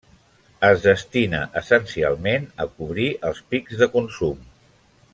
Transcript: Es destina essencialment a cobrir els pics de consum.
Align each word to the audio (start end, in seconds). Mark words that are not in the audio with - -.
Es 0.69 0.79
destina 0.85 1.41
essencialment 1.61 2.49
a 2.65 2.67
cobrir 2.81 3.09
els 3.31 3.45
pics 3.55 3.81
de 3.83 3.93
consum. 3.99 4.43